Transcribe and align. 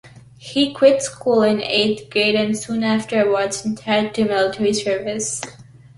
He 0.39 0.73
quit 0.73 1.03
school 1.03 1.43
in 1.43 1.57
the 1.57 1.65
eighth 1.65 2.09
grade 2.09 2.33
and 2.33 2.57
soon 2.57 2.83
afterwards 2.83 3.63
entered 3.63 3.87
into 4.17 4.25
military 4.25 4.73
service. 4.73 5.41